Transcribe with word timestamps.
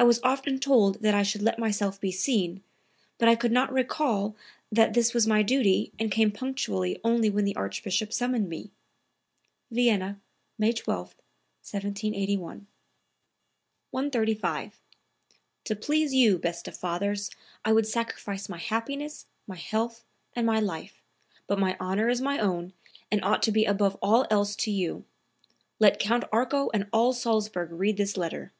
I 0.00 0.04
was 0.04 0.20
often 0.22 0.60
told 0.60 1.02
that 1.02 1.16
I 1.16 1.24
should 1.24 1.42
let 1.42 1.58
myself 1.58 2.00
be 2.00 2.12
seen, 2.12 2.62
but 3.18 3.28
I 3.28 3.34
could 3.34 3.50
not 3.50 3.72
recall 3.72 4.36
that 4.70 4.94
this 4.94 5.12
was 5.12 5.26
my 5.26 5.42
duty 5.42 5.90
and 5.98 6.08
came 6.08 6.30
punctually 6.30 7.00
only 7.02 7.28
when 7.30 7.44
the 7.44 7.56
Archbishop 7.56 8.12
summoned 8.12 8.48
me." 8.48 8.70
(Vienna, 9.72 10.20
May 10.56 10.70
12, 10.70 10.98
1781.) 11.68 12.68
135. 13.90 14.78
"To 15.64 15.74
please 15.74 16.14
you, 16.14 16.38
best 16.38 16.68
of 16.68 16.76
fathers, 16.76 17.28
I 17.64 17.72
would 17.72 17.84
sacrifice 17.88 18.48
my 18.48 18.58
happiness, 18.58 19.26
my 19.48 19.56
health 19.56 20.04
and 20.36 20.46
my 20.46 20.60
life; 20.60 21.02
but 21.48 21.58
my 21.58 21.76
honor 21.80 22.08
is 22.08 22.20
my 22.20 22.38
own, 22.38 22.72
and 23.10 23.24
ought 23.24 23.42
to 23.42 23.50
be 23.50 23.64
above 23.64 23.96
all 24.00 24.28
else 24.30 24.54
to 24.58 24.70
you. 24.70 25.04
Let 25.80 25.98
Count 25.98 26.22
Arco 26.30 26.70
and 26.72 26.86
all 26.92 27.12
Salzburg 27.12 27.72
read 27.72 27.96
this 27.96 28.16
letter." 28.16 28.52